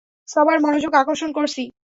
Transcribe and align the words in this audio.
সবার 0.27 0.57
মনোযোগ 0.59 0.91
আকর্ষণ 0.95 1.29
করছি। 1.31 1.63